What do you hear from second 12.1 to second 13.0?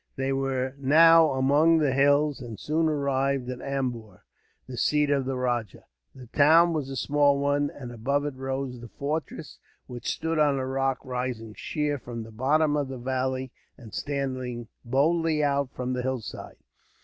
the bottom of the